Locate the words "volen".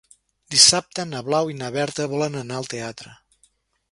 2.13-2.39